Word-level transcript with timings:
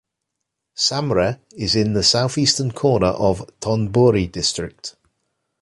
Samre 0.75 1.39
is 1.55 1.75
in 1.75 1.93
the 1.93 2.01
southeastern 2.01 2.71
corner 2.71 3.09
of 3.09 3.47
Thon 3.59 3.89
Buri 3.89 4.31
District. 4.31 4.95